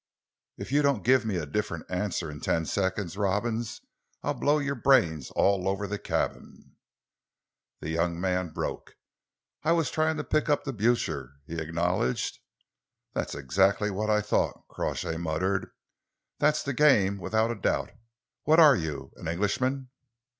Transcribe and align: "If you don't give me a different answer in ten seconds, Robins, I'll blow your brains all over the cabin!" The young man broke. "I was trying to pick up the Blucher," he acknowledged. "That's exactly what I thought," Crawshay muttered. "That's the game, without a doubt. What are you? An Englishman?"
"If 0.57 0.71
you 0.71 0.81
don't 0.81 1.03
give 1.03 1.25
me 1.27 1.35
a 1.35 1.45
different 1.45 1.85
answer 1.87 2.31
in 2.31 2.39
ten 2.39 2.65
seconds, 2.65 3.15
Robins, 3.17 3.81
I'll 4.23 4.33
blow 4.33 4.57
your 4.57 4.73
brains 4.73 5.29
all 5.35 5.67
over 5.67 5.85
the 5.85 5.99
cabin!" 5.99 6.75
The 7.81 7.91
young 7.91 8.19
man 8.19 8.49
broke. 8.49 8.95
"I 9.61 9.73
was 9.73 9.91
trying 9.91 10.17
to 10.17 10.23
pick 10.23 10.49
up 10.49 10.63
the 10.63 10.73
Blucher," 10.73 11.33
he 11.45 11.61
acknowledged. 11.61 12.39
"That's 13.13 13.35
exactly 13.35 13.91
what 13.91 14.09
I 14.09 14.21
thought," 14.21 14.65
Crawshay 14.69 15.17
muttered. 15.17 15.69
"That's 16.39 16.63
the 16.63 16.73
game, 16.73 17.19
without 17.19 17.51
a 17.51 17.55
doubt. 17.61 17.91
What 18.41 18.59
are 18.59 18.75
you? 18.75 19.11
An 19.17 19.27
Englishman?" 19.27 19.91